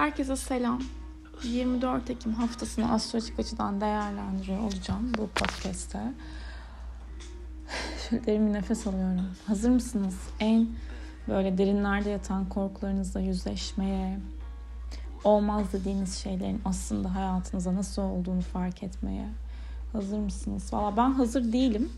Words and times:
Herkese 0.00 0.36
selam. 0.36 0.80
24 1.44 2.10
Ekim 2.10 2.34
haftasını 2.34 2.92
astrolojik 2.92 3.38
açıdan 3.40 3.80
değerlendiriyor 3.80 4.58
olacağım 4.58 5.12
bu 5.18 5.26
podcast'te. 5.26 6.12
Şöyle 8.08 8.26
derin 8.26 8.46
bir 8.46 8.52
nefes 8.52 8.86
alıyorum. 8.86 9.26
Hazır 9.46 9.70
mısınız? 9.70 10.16
En 10.38 10.68
böyle 11.28 11.58
derinlerde 11.58 12.10
yatan 12.10 12.48
korkularınızla 12.48 13.20
yüzleşmeye, 13.20 14.20
olmaz 15.24 15.72
dediğiniz 15.72 16.18
şeylerin 16.18 16.62
aslında 16.64 17.14
hayatınıza 17.14 17.74
nasıl 17.74 18.02
olduğunu 18.02 18.40
fark 18.40 18.82
etmeye 18.82 19.28
hazır 19.92 20.18
mısınız? 20.18 20.72
Valla 20.72 20.96
ben 20.96 21.10
hazır 21.10 21.52
değilim 21.52 21.92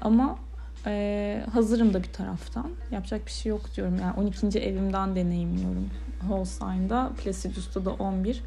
ama 0.00 0.38
e, 0.86 1.44
hazırım 1.52 1.94
da 1.94 2.02
bir 2.02 2.12
taraftan. 2.12 2.70
Yapacak 2.90 3.26
bir 3.26 3.30
şey 3.30 3.50
yok 3.50 3.76
diyorum. 3.76 3.98
Yani 4.00 4.14
12. 4.16 4.58
evimden 4.58 5.16
deneyimliyorum. 5.16 5.90
Holstein'da, 6.28 7.12
Placidus'ta 7.24 7.84
da 7.84 7.90
11. 7.90 8.42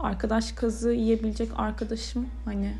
Arkadaş 0.00 0.52
kazı 0.52 0.92
yiyebilecek 0.92 1.48
arkadaşım 1.56 2.26
hani 2.44 2.74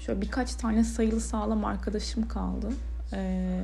şöyle 0.00 0.20
birkaç 0.20 0.54
tane 0.54 0.84
sayılı 0.84 1.20
sağlam 1.20 1.64
arkadaşım 1.64 2.28
kaldı. 2.28 2.68
Ee, 3.12 3.60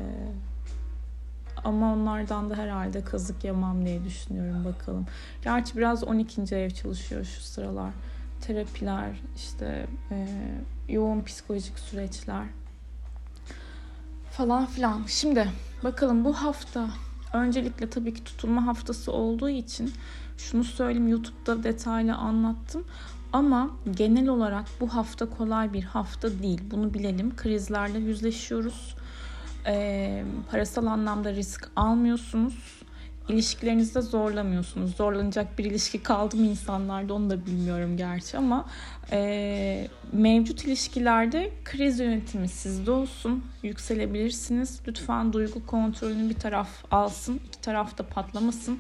ama 1.64 1.92
onlardan 1.92 2.50
da 2.50 2.54
herhalde 2.54 3.04
kazık 3.04 3.44
yemem 3.44 3.86
diye 3.86 4.04
düşünüyorum 4.04 4.64
bakalım. 4.64 5.06
Gerçi 5.44 5.76
biraz 5.76 6.04
12. 6.04 6.54
ev 6.54 6.70
çalışıyor 6.70 7.24
şu 7.24 7.40
sıralar. 7.40 7.92
Terapiler, 8.40 9.20
işte 9.36 9.86
e, 10.10 10.26
yoğun 10.88 11.22
psikolojik 11.22 11.78
süreçler 11.78 12.46
falan 14.36 14.66
filan. 14.66 15.02
Şimdi 15.06 15.48
bakalım 15.84 16.24
bu 16.24 16.32
hafta 16.32 16.88
öncelikle 17.32 17.90
tabii 17.90 18.14
ki 18.14 18.24
tutulma 18.24 18.66
haftası 18.66 19.12
olduğu 19.12 19.48
için 19.48 19.92
şunu 20.38 20.64
söyleyeyim 20.64 21.08
YouTube'da 21.08 21.62
detaylı 21.62 22.14
anlattım. 22.14 22.84
Ama 23.32 23.70
genel 23.90 24.28
olarak 24.28 24.64
bu 24.80 24.88
hafta 24.88 25.30
kolay 25.30 25.72
bir 25.72 25.82
hafta 25.82 26.42
değil. 26.42 26.60
Bunu 26.70 26.94
bilelim. 26.94 27.36
Krizlerle 27.36 27.98
yüzleşiyoruz. 27.98 28.96
Ee, 29.66 30.24
parasal 30.50 30.86
anlamda 30.86 31.32
risk 31.32 31.70
almıyorsunuz. 31.76 32.75
İlişkilerinizde 33.28 34.00
zorlamıyorsunuz. 34.00 34.96
Zorlanacak 34.96 35.58
bir 35.58 35.64
ilişki 35.64 36.02
kaldı 36.02 36.36
mı 36.36 36.46
insanlarda 36.46 37.14
onu 37.14 37.30
da 37.30 37.46
bilmiyorum 37.46 37.96
gerçi 37.96 38.38
ama 38.38 38.66
e, 39.12 39.88
mevcut 40.12 40.64
ilişkilerde 40.64 41.50
kriz 41.64 42.00
yönetimi 42.00 42.48
sizde 42.48 42.90
olsun. 42.90 43.44
Yükselebilirsiniz. 43.62 44.80
Lütfen 44.88 45.32
duygu 45.32 45.66
kontrolünü 45.66 46.30
bir 46.30 46.34
taraf 46.34 46.68
alsın. 46.90 47.40
iki 47.48 47.60
taraf 47.60 47.98
da 47.98 48.02
patlamasın. 48.02 48.78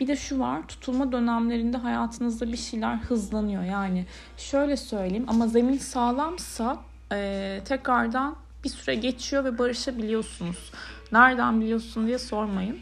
Bir 0.00 0.06
de 0.06 0.16
şu 0.16 0.38
var 0.38 0.68
tutulma 0.68 1.12
dönemlerinde 1.12 1.76
hayatınızda 1.76 2.52
bir 2.52 2.56
şeyler 2.56 2.96
hızlanıyor. 2.96 3.62
Yani 3.62 4.06
şöyle 4.36 4.76
söyleyeyim 4.76 5.24
ama 5.28 5.46
zemin 5.46 5.78
sağlamsa 5.78 6.78
e, 7.12 7.60
tekrardan 7.64 8.36
bir 8.64 8.68
süre 8.68 8.94
geçiyor 8.94 9.44
ve 9.44 9.58
barışabiliyorsunuz. 9.58 10.72
Nereden 11.12 11.60
biliyorsun 11.60 12.06
diye 12.06 12.18
sormayın. 12.18 12.78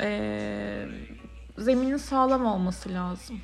E, 0.00 0.86
zeminin 1.58 1.96
sağlam 1.96 2.46
olması 2.46 2.92
lazım. 2.92 3.40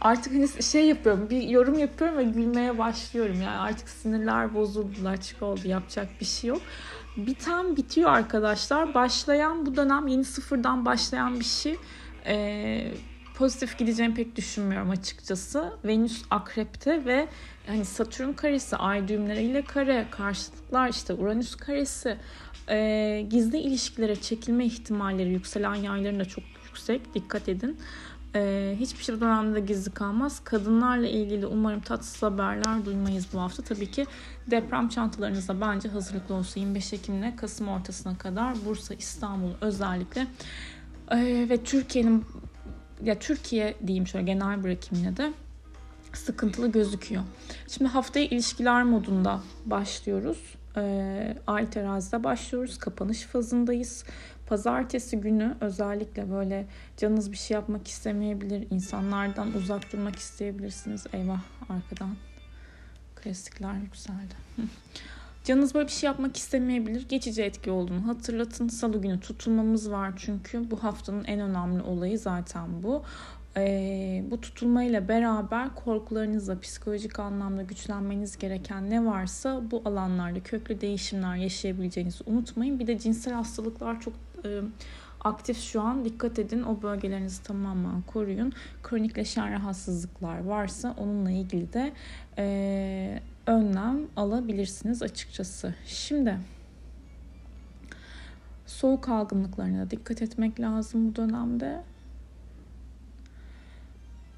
Artık 0.00 0.32
hani 0.34 0.62
şey 0.62 0.86
yapıyorum, 0.86 1.30
bir 1.30 1.42
yorum 1.42 1.78
yapıyorum 1.78 2.18
ve 2.18 2.24
gülmeye 2.24 2.78
başlıyorum. 2.78 3.42
Yani 3.42 3.56
artık 3.56 3.88
sinirler 3.88 4.54
bozuldu, 4.54 5.08
açık 5.08 5.42
oldu, 5.42 5.60
yapacak 5.68 6.08
bir 6.20 6.26
şey 6.26 6.50
yok 6.50 6.60
biten 7.16 7.76
bitiyor 7.76 8.10
arkadaşlar. 8.10 8.94
Başlayan 8.94 9.66
bu 9.66 9.76
dönem 9.76 10.06
yeni 10.06 10.24
sıfırdan 10.24 10.86
başlayan 10.86 11.40
bir 11.40 11.44
şey. 11.44 11.76
Ee, 12.26 12.92
pozitif 13.34 13.78
gideceğimi 13.78 14.14
pek 14.14 14.36
düşünmüyorum 14.36 14.90
açıkçası. 14.90 15.72
Venüs 15.84 16.22
akrepte 16.30 17.04
ve 17.04 17.28
hani 17.66 17.84
Satürn 17.84 18.32
karesi, 18.32 18.76
ay 18.76 19.08
düğümleriyle 19.08 19.64
kare, 19.64 20.06
karşılıklar 20.10 20.88
işte 20.88 21.14
Uranüs 21.14 21.54
karesi, 21.54 22.18
e, 22.68 23.26
gizli 23.30 23.58
ilişkilere 23.58 24.16
çekilme 24.16 24.66
ihtimalleri 24.66 25.30
yükselen 25.30 25.74
yayların 25.74 26.20
da 26.20 26.24
çok 26.24 26.44
yüksek. 26.66 27.14
Dikkat 27.14 27.48
edin. 27.48 27.78
Ee, 28.36 28.76
hiçbir 28.80 29.04
şey 29.04 29.20
dönemde 29.20 29.60
gizli 29.60 29.90
kalmaz. 29.90 30.40
Kadınlarla 30.44 31.06
ilgili 31.06 31.46
umarım 31.46 31.80
tatsız 31.80 32.22
haberler 32.22 32.84
duymayız 32.84 33.26
bu 33.32 33.40
hafta. 33.40 33.62
Tabii 33.62 33.90
ki 33.90 34.06
deprem 34.50 34.88
çantalarınızda 34.88 35.60
bence 35.60 35.88
hazırlıklı 35.88 36.34
olsun. 36.34 36.60
25 36.60 36.92
Ekim'le 36.92 37.36
Kasım 37.36 37.68
ortasına 37.68 38.18
kadar 38.18 38.54
Bursa, 38.64 38.94
İstanbul 38.94 39.50
özellikle 39.60 40.26
ee, 41.10 41.46
ve 41.50 41.64
Türkiye'nin 41.64 42.24
ya 43.04 43.18
Türkiye 43.18 43.74
diyeyim 43.86 44.06
şöyle 44.06 44.24
genel 44.24 44.62
bırakayım 44.62 45.16
de 45.16 45.32
sıkıntılı 46.18 46.72
gözüküyor. 46.72 47.22
Şimdi 47.68 47.90
haftaya 47.90 48.26
ilişkiler 48.26 48.82
modunda 48.82 49.40
başlıyoruz. 49.66 50.54
Ee, 50.76 51.36
Ay 51.46 51.70
terazide 51.70 52.24
başlıyoruz. 52.24 52.78
Kapanış 52.78 53.22
fazındayız. 53.22 54.04
Pazartesi 54.46 55.20
günü 55.20 55.54
özellikle 55.60 56.30
böyle 56.30 56.66
canınız 56.96 57.32
bir 57.32 57.36
şey 57.36 57.54
yapmak 57.54 57.88
istemeyebilir. 57.88 58.66
insanlardan 58.70 59.54
uzak 59.54 59.92
durmak 59.92 60.16
isteyebilirsiniz. 60.16 61.06
Eyvah 61.12 61.40
arkadan 61.68 62.16
klasikler 63.16 63.74
yükseldi. 63.74 64.34
Canınız 65.44 65.74
böyle 65.74 65.86
bir 65.86 65.92
şey 65.92 66.06
yapmak 66.06 66.36
istemeyebilir. 66.36 67.08
Geçici 67.08 67.42
etki 67.42 67.70
olduğunu 67.70 68.06
hatırlatın. 68.06 68.68
Salı 68.68 69.02
günü 69.02 69.20
tutulmamız 69.20 69.90
var 69.90 70.12
çünkü 70.16 70.70
bu 70.70 70.82
haftanın 70.82 71.24
en 71.24 71.40
önemli 71.40 71.82
olayı 71.82 72.18
zaten 72.18 72.82
bu 72.82 73.02
e, 73.56 74.24
bu 74.30 74.40
tutulmayla 74.40 75.08
beraber 75.08 75.74
korkularınızla 75.74 76.60
psikolojik 76.60 77.18
anlamda 77.18 77.62
güçlenmeniz 77.62 78.38
gereken 78.38 78.90
ne 78.90 79.06
varsa 79.06 79.70
bu 79.70 79.82
alanlarda 79.84 80.40
köklü 80.40 80.80
değişimler 80.80 81.36
yaşayabileceğinizi 81.36 82.24
unutmayın. 82.26 82.78
Bir 82.78 82.86
de 82.86 82.98
cinsel 82.98 83.34
hastalıklar 83.34 84.00
çok 84.00 84.14
e, 84.44 84.60
aktif 85.20 85.60
şu 85.60 85.80
an. 85.80 86.04
Dikkat 86.04 86.38
edin 86.38 86.62
o 86.62 86.82
bölgelerinizi 86.82 87.42
tamamen 87.42 88.02
koruyun. 88.02 88.52
Kronikleşen 88.82 89.52
rahatsızlıklar 89.52 90.44
varsa 90.44 90.94
onunla 90.98 91.30
ilgili 91.30 91.72
de 91.72 91.92
e, 92.38 93.20
önlem 93.46 93.98
alabilirsiniz 94.16 95.02
açıkçası. 95.02 95.74
Şimdi 95.86 96.38
soğuk 98.66 99.08
algınlıklarına 99.08 99.90
dikkat 99.90 100.22
etmek 100.22 100.60
lazım 100.60 101.08
bu 101.08 101.16
dönemde. 101.16 101.82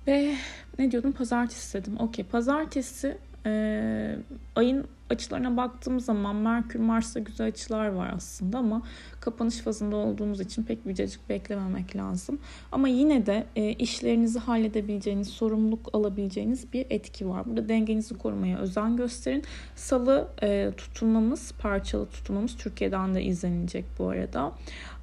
Ve 0.07 0.35
ne 0.79 0.91
diyordum? 0.91 1.13
Pazartesi 1.13 1.79
dedim. 1.79 1.97
Okey. 2.01 2.25
Pazartesi 2.25 3.19
e, 3.47 4.17
ayın 4.57 4.85
açılarına 5.11 5.57
baktığımız 5.57 6.05
zaman 6.05 6.37
Merkür 6.37 6.81
Mars'ta 6.81 7.21
güzel 7.21 7.47
açılar 7.47 7.89
var 7.89 8.13
aslında 8.17 8.59
ama 8.59 8.83
kapanış 9.21 9.57
fazında 9.59 9.97
olduğumuz 9.97 10.41
için 10.41 10.63
pek 10.63 10.87
vicacık 10.87 11.29
beklememek 11.29 11.97
lazım. 11.97 12.39
Ama 12.73 12.89
yine 12.89 13.27
de 13.27 13.47
e, 13.57 13.73
işlerinizi 13.73 14.39
halledebileceğiniz, 14.39 15.29
sorumluluk 15.29 15.91
alabileceğiniz 15.93 16.73
bir 16.73 16.87
etki 16.91 17.29
var. 17.29 17.47
Burada 17.47 17.69
dengenizi 17.69 18.19
korumaya 18.19 18.59
özen 18.59 18.97
gösterin. 18.97 19.43
Salı 19.75 20.29
e, 20.43 20.71
tutulmamız, 20.77 21.53
parçalı 21.53 22.07
tutulmamız 22.07 22.57
Türkiye'den 22.57 23.15
de 23.15 23.23
izlenilecek 23.23 23.85
bu 23.99 24.09
arada. 24.09 24.53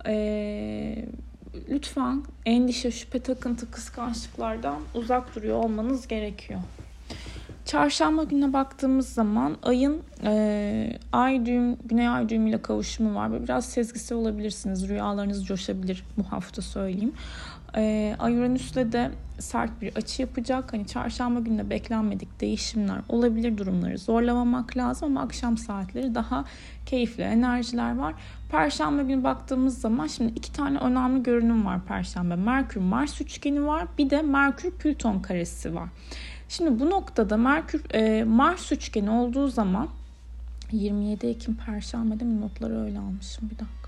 Eee 0.07 1.05
lütfen 1.69 2.23
endişe, 2.45 2.91
şüphe, 2.91 3.19
takıntı, 3.19 3.71
kıskançlıklardan 3.71 4.81
uzak 4.93 5.35
duruyor 5.35 5.57
olmanız 5.57 6.07
gerekiyor. 6.07 6.59
Çarşamba 7.65 8.23
gününe 8.23 8.53
baktığımız 8.53 9.09
zaman 9.09 9.57
ayın 9.63 10.01
e, 10.23 10.97
ay 11.11 11.45
düğüm, 11.45 11.75
güney 11.85 12.07
ay 12.07 12.29
düğümüyle 12.29 12.61
kavuşumu 12.61 13.15
var. 13.15 13.43
Biraz 13.43 13.65
sezgisi 13.65 14.15
olabilirsiniz. 14.15 14.89
Rüyalarınız 14.89 15.45
coşabilir 15.45 16.03
bu 16.17 16.23
hafta 16.23 16.61
söyleyeyim. 16.61 17.13
E, 17.75 18.15
ay 18.19 18.37
Uranüs'le 18.37 18.75
de 18.75 19.11
sert 19.39 19.81
bir 19.81 19.95
açı 19.95 20.21
yapacak. 20.21 20.73
Hani 20.73 20.87
çarşamba 20.87 21.39
gününe 21.39 21.69
beklenmedik 21.69 22.41
değişimler 22.41 22.97
olabilir 23.09 23.57
durumları 23.57 23.97
zorlamamak 23.97 24.77
lazım 24.77 25.09
ama 25.09 25.21
akşam 25.21 25.57
saatleri 25.57 26.15
daha 26.15 26.45
keyifli 26.85 27.23
enerjiler 27.23 27.97
var. 27.97 28.13
Perşembe 28.51 29.03
günü 29.03 29.23
baktığımız 29.23 29.81
zaman 29.81 30.07
şimdi 30.07 30.33
iki 30.35 30.53
tane 30.53 30.77
önemli 30.77 31.23
görünüm 31.23 31.65
var 31.65 31.85
Perşembe. 31.85 32.35
Merkür 32.35 32.81
Mars 32.81 33.21
üçgeni 33.21 33.65
var. 33.65 33.87
Bir 33.97 34.09
de 34.09 34.21
Merkür 34.21 34.71
Plüton 34.71 35.19
karesi 35.19 35.75
var. 35.75 35.89
Şimdi 36.49 36.79
bu 36.79 36.89
noktada 36.89 37.37
Merkür 37.37 37.93
e, 37.93 38.23
Mars 38.23 38.71
üçgeni 38.71 39.09
olduğu 39.09 39.47
zaman 39.47 39.87
27 40.71 41.27
Ekim 41.27 41.55
Perşembe 41.55 42.19
değil 42.19 42.31
mi? 42.31 42.41
Notları 42.41 42.81
öyle 42.81 42.99
almışım 42.99 43.49
bir 43.49 43.59
dakika. 43.59 43.82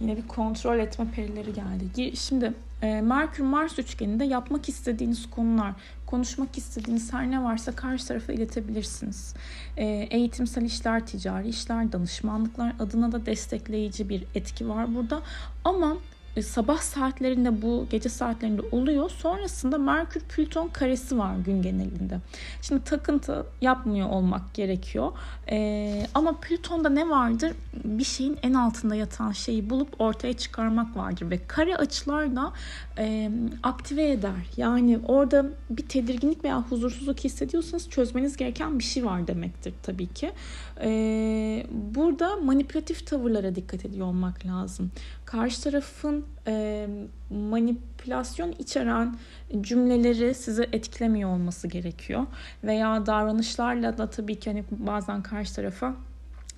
Yine 0.00 0.16
bir 0.16 0.28
kontrol 0.28 0.78
etme 0.78 1.06
perileri 1.14 1.52
geldi. 1.52 2.16
Şimdi 2.16 2.52
e, 2.82 3.00
Merkür 3.00 3.44
Mars 3.44 3.78
üçgeninde 3.78 4.24
yapmak 4.24 4.68
istediğiniz 4.68 5.30
konular, 5.30 5.72
konuşmak 6.06 6.58
istediğiniz 6.58 7.12
her 7.12 7.30
ne 7.30 7.44
varsa 7.44 7.72
karşı 7.72 8.06
tarafa 8.06 8.32
iletebilirsiniz. 8.32 9.34
E, 9.76 9.84
eğitimsel 9.86 10.62
işler, 10.62 11.06
ticari 11.06 11.48
işler, 11.48 11.92
danışmanlıklar 11.92 12.72
adına 12.78 13.12
da 13.12 13.26
destekleyici 13.26 14.08
bir 14.08 14.24
etki 14.34 14.68
var 14.68 14.94
burada. 14.94 15.22
Ama 15.64 15.96
sabah 16.42 16.78
saatlerinde 16.78 17.62
bu 17.62 17.86
gece 17.90 18.08
saatlerinde 18.08 18.62
oluyor. 18.72 19.10
Sonrasında 19.10 19.78
Merkür 19.78 20.20
Plüton 20.20 20.68
karesi 20.68 21.18
var 21.18 21.36
gün 21.36 21.62
genelinde. 21.62 22.20
Şimdi 22.62 22.84
takıntı 22.84 23.46
yapmıyor 23.60 24.08
olmak 24.08 24.54
gerekiyor. 24.54 25.12
Ee, 25.50 26.06
ama 26.14 26.40
Plüton'da 26.40 26.88
ne 26.88 27.10
vardır? 27.10 27.52
Bir 27.84 28.04
şeyin 28.04 28.38
en 28.42 28.54
altında 28.54 28.94
yatan 28.94 29.32
şeyi 29.32 29.70
bulup 29.70 30.00
ortaya 30.00 30.32
çıkarmak 30.32 30.96
vardır 30.96 31.30
ve 31.30 31.38
kare 31.46 31.76
açılar 31.76 32.36
da 32.36 32.52
e, 32.98 33.30
aktive 33.62 34.10
eder. 34.10 34.46
Yani 34.56 34.98
orada 35.08 35.46
bir 35.70 35.88
tedirginlik 35.88 36.44
veya 36.44 36.62
huzursuzluk 36.62 37.20
hissediyorsanız 37.20 37.90
çözmeniz 37.90 38.36
gereken 38.36 38.78
bir 38.78 38.84
şey 38.84 39.04
var 39.04 39.26
demektir 39.26 39.74
tabii 39.82 40.06
ki. 40.06 40.32
Ee, 40.80 41.66
burada 41.70 42.36
manipülatif 42.36 43.06
tavırlara 43.06 43.54
dikkat 43.54 43.84
ediyor 43.84 44.06
olmak 44.06 44.46
lazım. 44.46 44.90
Karşı 45.24 45.62
tarafın 45.62 46.25
e, 46.46 46.86
manipülasyon 47.30 48.52
içeren 48.58 49.16
cümleleri 49.60 50.34
sizi 50.34 50.68
etkilemiyor 50.72 51.30
olması 51.30 51.68
gerekiyor. 51.68 52.26
Veya 52.64 53.06
davranışlarla 53.06 53.98
da 53.98 54.10
tabii 54.10 54.40
ki 54.40 54.50
hani 54.50 54.64
bazen 54.70 55.22
karşı 55.22 55.54
tarafa 55.54 55.94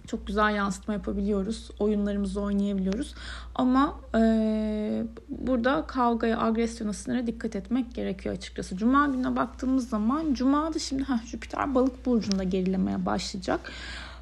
çok 0.09 0.27
güzel 0.27 0.55
yansıtma 0.55 0.95
yapabiliyoruz. 0.95 1.71
Oyunlarımızı 1.79 2.41
oynayabiliyoruz. 2.41 3.15
Ama 3.55 4.01
e, 4.15 5.03
burada 5.29 5.87
kavgaya, 5.87 6.41
agresyona, 6.41 6.93
sinire 6.93 7.27
dikkat 7.27 7.57
etmek 7.57 7.95
gerekiyor 7.95 8.35
açıkçası. 8.35 8.77
Cuma 8.77 9.07
gününe 9.07 9.37
baktığımız 9.37 9.89
zaman 9.89 10.35
Cuma'da 10.35 10.79
şimdi 10.79 11.03
heh, 11.03 11.27
Jüpiter 11.27 11.75
balık 11.75 12.07
burcunda 12.07 12.45
gerilemeye 12.45 13.07
başlayacak. 13.07 13.73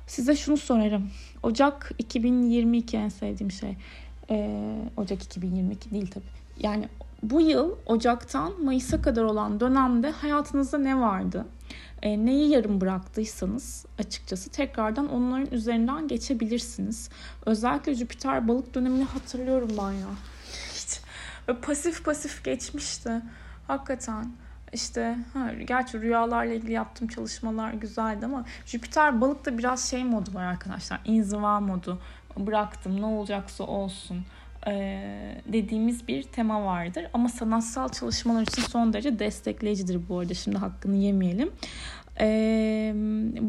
Size 0.06 0.36
şunu 0.36 0.56
sorarım. 0.56 1.10
Ocak 1.42 1.92
2022 1.98 2.96
en 2.96 3.08
sevdiğim 3.08 3.50
şey. 3.50 3.76
Ee, 4.30 4.78
Ocak 4.96 5.22
2022 5.22 5.90
değil 5.90 6.10
tabii. 6.10 6.24
Yani 6.58 6.88
bu 7.22 7.40
yıl 7.40 7.76
Ocak'tan 7.86 8.64
Mayıs'a 8.64 9.02
kadar 9.02 9.22
olan 9.22 9.60
dönemde 9.60 10.10
hayatınızda 10.10 10.78
ne 10.78 11.00
vardı? 11.00 11.46
E, 12.02 12.26
neyi 12.26 12.50
yarım 12.50 12.80
bıraktıysanız 12.80 13.86
açıkçası 13.98 14.50
tekrardan 14.50 15.08
onların 15.12 15.50
üzerinden 15.50 16.08
geçebilirsiniz. 16.08 17.10
Özellikle 17.46 17.94
Jüpiter 17.94 18.48
balık 18.48 18.74
dönemini 18.74 19.04
hatırlıyorum 19.04 19.70
ben 19.78 19.92
ya. 19.92 20.08
Hiç. 20.74 21.00
Pasif 21.62 22.04
pasif 22.04 22.44
geçmişti. 22.44 23.22
Hakikaten. 23.66 24.32
İşte 24.72 25.18
ha, 25.32 25.52
gerçi 25.52 26.00
rüyalarla 26.00 26.54
ilgili 26.54 26.72
yaptığım 26.72 27.08
çalışmalar 27.08 27.72
güzeldi 27.72 28.26
ama 28.26 28.44
Jüpiter 28.66 29.20
balıkta 29.20 29.58
biraz 29.58 29.90
şey 29.90 30.04
modu 30.04 30.34
var 30.34 30.44
arkadaşlar. 30.44 31.00
İnziva 31.04 31.60
modu. 31.60 32.00
Bıraktım 32.36 33.00
ne 33.00 33.06
olacaksa 33.06 33.64
olsun 33.64 34.16
dediğimiz 35.46 36.08
bir 36.08 36.22
tema 36.22 36.64
vardır. 36.64 37.06
Ama 37.14 37.28
sanatsal 37.28 37.88
çalışmalar 37.88 38.42
için 38.42 38.62
son 38.62 38.92
derece 38.92 39.18
destekleyicidir 39.18 40.08
bu 40.08 40.18
arada. 40.18 40.34
Şimdi 40.34 40.58
hakkını 40.58 40.96
yemeyelim. 40.96 41.50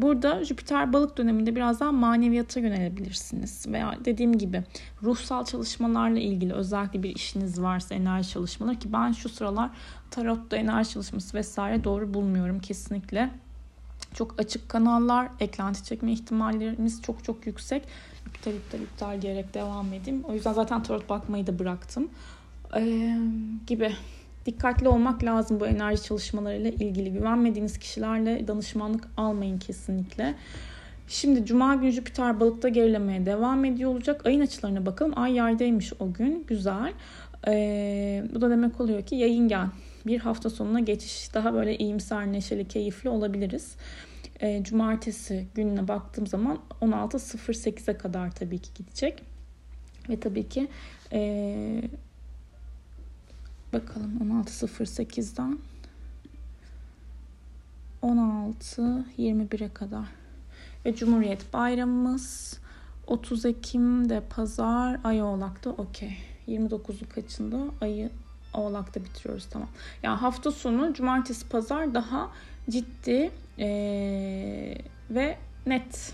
Burada 0.02 0.44
Jüpiter 0.44 0.92
balık 0.92 1.18
döneminde 1.18 1.56
biraz 1.56 1.80
daha 1.80 1.92
maneviyata 1.92 2.60
yönelebilirsiniz. 2.60 3.66
Veya 3.68 3.94
dediğim 4.04 4.38
gibi 4.38 4.62
ruhsal 5.02 5.44
çalışmalarla 5.44 6.18
ilgili 6.18 6.52
özellikle 6.52 7.02
bir 7.02 7.14
işiniz 7.14 7.62
varsa 7.62 7.94
enerji 7.94 8.30
çalışmaları 8.30 8.78
ki 8.78 8.92
ben 8.92 9.12
şu 9.12 9.28
sıralar 9.28 9.70
tarotta 10.10 10.56
enerji 10.56 10.90
çalışması 10.90 11.36
vesaire 11.36 11.84
doğru 11.84 12.14
bulmuyorum 12.14 12.60
kesinlikle. 12.60 13.30
Çok 14.14 14.40
açık 14.40 14.68
kanallar, 14.68 15.28
eklenti 15.40 15.84
çekme 15.84 16.12
ihtimallerimiz 16.12 17.02
çok 17.02 17.24
çok 17.24 17.46
yüksek. 17.46 17.82
İptal 18.26 18.52
iptal 18.52 18.80
iptal 18.80 19.22
diyerek 19.22 19.54
devam 19.54 19.92
edeyim. 19.92 20.24
O 20.24 20.34
yüzden 20.34 20.52
zaten 20.52 20.82
tarot 20.82 21.08
bakmayı 21.08 21.46
da 21.46 21.58
bıraktım. 21.58 22.10
Ee, 22.76 23.16
gibi 23.66 23.92
dikkatli 24.46 24.88
olmak 24.88 25.24
lazım 25.24 25.60
bu 25.60 25.66
enerji 25.66 26.02
çalışmalarıyla 26.02 26.70
ilgili. 26.70 27.12
Güvenmediğiniz 27.12 27.78
kişilerle 27.78 28.48
danışmanlık 28.48 29.08
almayın 29.16 29.58
kesinlikle. 29.58 30.34
Şimdi 31.08 31.46
Cuma 31.46 31.74
günü 31.74 31.90
Jüpiter 31.90 32.40
balıkta 32.40 32.68
gerilemeye 32.68 33.26
devam 33.26 33.64
ediyor 33.64 33.90
olacak. 33.90 34.26
Ayın 34.26 34.40
açılarına 34.40 34.86
bakalım. 34.86 35.12
Ay 35.16 35.34
yerdeymiş 35.34 35.92
o 35.98 36.12
gün. 36.12 36.44
Güzel. 36.46 36.92
Ee, 37.48 38.24
bu 38.34 38.40
da 38.40 38.50
demek 38.50 38.80
oluyor 38.80 39.02
ki 39.02 39.16
yayın 39.16 39.48
gel. 39.48 39.66
Bir 40.06 40.18
hafta 40.18 40.50
sonuna 40.50 40.80
geçiş 40.80 41.34
daha 41.34 41.54
böyle 41.54 41.78
iyimser, 41.78 42.32
neşeli, 42.32 42.68
keyifli 42.68 43.08
olabiliriz. 43.08 43.76
Ee, 44.40 44.62
cumartesi 44.64 45.46
gününe 45.54 45.88
baktığım 45.88 46.26
zaman 46.26 46.58
16.08'e 46.80 47.98
kadar 47.98 48.34
tabii 48.34 48.58
ki 48.58 48.70
gidecek. 48.74 49.22
Ve 50.08 50.20
tabii 50.20 50.48
ki 50.48 50.68
ee, 51.12 51.82
Bakalım 53.72 54.42
16.08'den 54.44 55.58
16.21'e 58.02 59.68
kadar. 59.68 60.04
Ve 60.84 60.96
Cumhuriyet 60.96 61.52
Bayramımız 61.52 62.58
30 63.06 63.44
Ekim'de 63.44 64.22
pazar 64.30 65.00
ay 65.04 65.22
oğlakta 65.22 65.70
okey. 65.70 66.16
29'u 66.48 67.08
kaçında 67.14 67.64
ayı 67.80 68.10
oğlakta 68.54 69.04
bitiriyoruz 69.04 69.46
tamam. 69.46 69.68
Yani 70.02 70.16
hafta 70.18 70.50
sonu 70.50 70.94
cumartesi 70.94 71.48
pazar 71.48 71.94
daha 71.94 72.30
ciddi 72.70 73.30
ee, 73.58 74.74
ve 75.10 75.36
net 75.66 76.12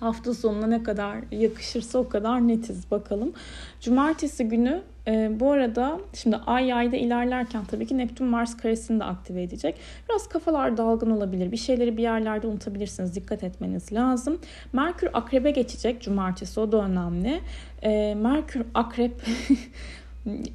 hafta 0.00 0.34
sonuna 0.34 0.66
ne 0.66 0.82
kadar 0.82 1.18
yakışırsa 1.30 1.98
o 1.98 2.08
kadar 2.08 2.48
netiz 2.48 2.90
bakalım. 2.90 3.32
Cumartesi 3.80 4.44
günü 4.44 4.82
e, 5.06 5.40
bu 5.40 5.52
arada 5.52 6.00
şimdi 6.14 6.36
ay 6.36 6.66
yayda 6.66 6.96
ilerlerken 6.96 7.64
tabii 7.64 7.86
ki 7.86 7.98
Neptün 7.98 8.26
Mars 8.26 8.56
karesini 8.56 9.00
de 9.00 9.04
aktive 9.04 9.42
edecek. 9.42 9.74
Biraz 10.08 10.28
kafalar 10.28 10.76
dalgın 10.76 11.10
olabilir. 11.10 11.52
Bir 11.52 11.56
şeyleri 11.56 11.96
bir 11.96 12.02
yerlerde 12.02 12.46
unutabilirsiniz. 12.46 13.14
Dikkat 13.14 13.44
etmeniz 13.44 13.92
lazım. 13.92 14.38
Merkür 14.72 15.08
akrebe 15.12 15.50
geçecek 15.50 16.02
cumartesi 16.02 16.60
o 16.60 16.72
da 16.72 16.84
önemli. 16.84 17.40
E, 17.82 18.14
Merkür 18.14 18.62
akrep 18.74 19.22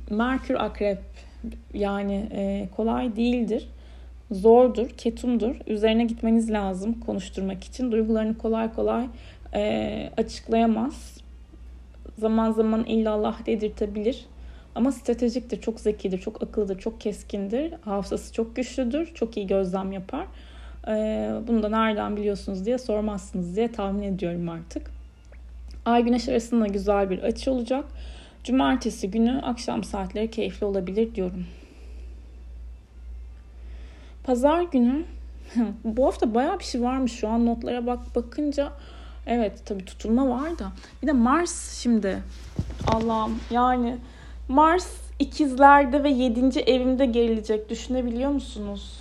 Merkür 0.10 0.56
akrep 0.56 1.00
yani 1.74 2.30
e, 2.32 2.68
kolay 2.76 3.16
değildir 3.16 3.68
zordur, 4.34 4.90
ketumdur. 4.90 5.56
Üzerine 5.68 6.06
gitmeniz 6.06 6.52
lazım 6.52 7.00
konuşturmak 7.00 7.64
için. 7.64 7.92
Duygularını 7.92 8.38
kolay 8.38 8.74
kolay 8.74 9.08
e, 9.54 10.12
açıklayamaz. 10.18 11.18
Zaman 12.18 12.52
zaman 12.52 12.86
illallah 12.86 13.46
dedirtebilir. 13.46 14.26
Ama 14.76 14.92
stratejiktir, 14.92 15.62
çok 15.62 15.80
zekidir, 15.80 16.20
çok 16.20 16.44
akıllıdır, 16.44 16.80
çok 16.80 17.02
keskindir. 17.02 17.74
Hafızası 17.82 18.34
çok 18.34 18.56
güçlüdür, 18.56 19.14
çok 19.14 19.38
iyi 19.38 19.48
gözlem 19.48 19.92
yapar. 19.92 20.26
E, 20.88 20.94
bunu 21.48 21.64
da 21.64 21.70
nereden 21.70 22.18
biliyorsunuz 22.18 22.66
diye 22.66 22.78
sormazsınız 22.78 23.56
diye 23.56 23.72
tahmin 23.72 24.04
ediyorum 24.04 24.50
artık. 24.50 24.92
Ay 25.86 26.04
güneş 26.04 26.30
arasında 26.30 26.68
güzel 26.68 27.10
bir 27.10 27.20
açı 27.20 27.52
olacak. 27.52 27.86
Cumartesi 28.44 29.12
günü 29.12 29.42
akşam 29.42 29.84
saatleri 29.84 30.32
keyifli 30.32 30.66
olabilir 30.66 31.16
diyorum. 31.16 31.46
Pazar 34.24 34.62
günü 34.62 35.06
bu 35.84 36.06
hafta 36.06 36.34
bayağı 36.34 36.60
bir 36.60 36.64
şey 36.64 36.82
varmış 36.82 37.12
şu 37.12 37.28
an 37.28 37.46
notlara 37.46 37.88
bak 37.88 38.16
bakınca 38.16 38.72
evet 39.26 39.66
tabii 39.66 39.86
tutulma 39.86 40.30
var 40.30 40.60
da 40.60 40.72
bir 41.02 41.08
de 41.08 41.12
Mars 41.12 41.82
şimdi 41.82 42.24
Allah'ım 42.88 43.40
yani 43.52 43.98
Mars 44.48 44.88
ikizlerde 45.20 46.04
ve 46.04 46.10
yedinci 46.10 46.60
evimde 46.60 47.06
gerilecek 47.06 47.70
düşünebiliyor 47.70 48.32
musunuz? 48.32 49.00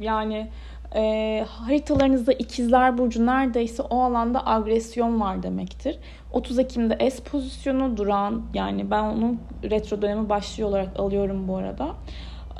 Yani 0.00 0.50
e, 0.94 1.44
haritalarınızda 1.48 2.32
ikizler 2.32 2.98
burcu 2.98 3.26
neredeyse 3.26 3.82
o 3.82 4.00
alanda 4.00 4.46
agresyon 4.46 5.20
var 5.20 5.42
demektir. 5.42 5.98
30 6.32 6.58
Ekim'de 6.58 7.10
S 7.10 7.22
pozisyonu 7.22 7.96
duran 7.96 8.42
yani 8.54 8.90
ben 8.90 9.02
onun 9.02 9.40
retro 9.70 10.02
dönemi 10.02 10.28
başlıyor 10.28 10.68
olarak 10.68 11.00
alıyorum 11.00 11.48
bu 11.48 11.56
arada. 11.56 11.94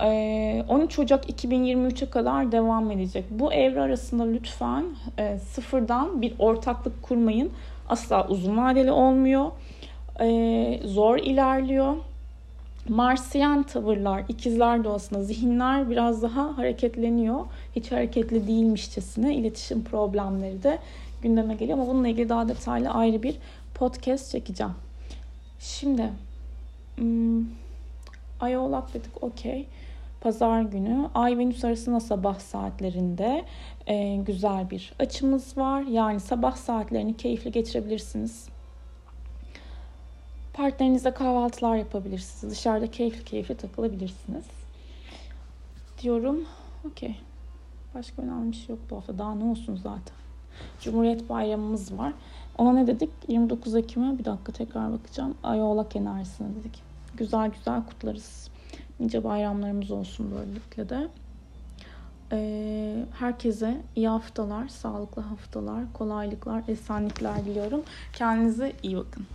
13 0.00 0.98
ee, 0.98 1.02
Ocak 1.02 1.30
2023'e 1.30 2.10
kadar 2.10 2.52
devam 2.52 2.90
edecek. 2.90 3.24
Bu 3.30 3.52
evre 3.52 3.80
arasında 3.80 4.24
lütfen 4.24 4.84
e, 5.18 5.38
sıfırdan 5.38 6.22
bir 6.22 6.34
ortaklık 6.38 7.02
kurmayın. 7.02 7.52
Asla 7.88 8.28
uzun 8.28 8.56
vadeli 8.56 8.92
olmuyor. 8.92 9.50
E, 10.20 10.80
zor 10.84 11.18
ilerliyor. 11.18 11.94
Marsiyen 12.88 13.62
tavırlar, 13.62 14.24
ikizler 14.28 14.84
doğasında 14.84 15.22
zihinler 15.22 15.90
biraz 15.90 16.22
daha 16.22 16.58
hareketleniyor. 16.58 17.44
Hiç 17.76 17.92
hareketli 17.92 18.46
değilmişçesine 18.46 19.34
iletişim 19.34 19.84
problemleri 19.84 20.62
de 20.62 20.78
gündeme 21.22 21.54
geliyor. 21.54 21.78
Ama 21.78 21.88
bununla 21.88 22.08
ilgili 22.08 22.28
daha 22.28 22.48
detaylı 22.48 22.90
ayrı 22.90 23.22
bir 23.22 23.36
podcast 23.74 24.30
çekeceğim. 24.30 24.72
Şimdi 25.60 26.10
hmm, 26.96 27.44
Ay 28.40 28.56
Oğlak 28.56 28.94
dedik 28.94 29.22
okey. 29.22 29.66
Pazar 30.20 30.62
günü 30.62 31.08
Ay 31.14 31.38
Venüs 31.38 31.64
arasında 31.64 32.00
sabah 32.00 32.38
saatlerinde 32.38 33.44
e, 33.86 34.16
güzel 34.16 34.70
bir 34.70 34.92
açımız 34.98 35.58
var. 35.58 35.82
Yani 35.82 36.20
sabah 36.20 36.56
saatlerini 36.56 37.16
keyifli 37.16 37.52
geçirebilirsiniz. 37.52 38.48
Partnerinizle 40.52 41.14
kahvaltılar 41.14 41.76
yapabilirsiniz. 41.76 42.52
Dışarıda 42.52 42.90
keyifli 42.90 43.24
keyifli 43.24 43.56
takılabilirsiniz. 43.56 44.44
Diyorum. 46.02 46.44
Okey. 46.84 47.16
Başka 47.94 48.22
önemli 48.22 48.52
bir 48.52 48.56
şey 48.56 48.68
yok 48.68 48.78
bu 48.90 48.96
hafta. 48.96 49.18
Daha 49.18 49.34
ne 49.34 49.44
olsun 49.44 49.76
zaten. 49.76 50.16
Cumhuriyet 50.80 51.28
Bayramımız 51.28 51.98
var. 51.98 52.12
Ona 52.58 52.72
ne 52.72 52.86
dedik? 52.86 53.10
29 53.28 53.74
Ekim'e 53.74 54.18
bir 54.18 54.24
dakika 54.24 54.52
tekrar 54.52 54.92
bakacağım. 54.92 55.34
Ayoğlak 55.42 55.96
enerjisine 55.96 56.48
dedik. 56.48 56.82
Güzel 57.16 57.50
güzel 57.50 57.86
kutlarız. 57.86 58.50
Nice 59.00 59.24
bayramlarımız 59.24 59.90
olsun 59.90 60.30
böylelikle 60.36 60.88
de. 60.88 61.08
Ee, 62.32 63.04
herkese 63.18 63.80
iyi 63.96 64.08
haftalar, 64.08 64.68
sağlıklı 64.68 65.22
haftalar, 65.22 65.92
kolaylıklar, 65.92 66.62
esenlikler 66.68 67.44
diliyorum. 67.44 67.82
Kendinize 68.12 68.72
iyi 68.82 68.96
bakın. 68.96 69.26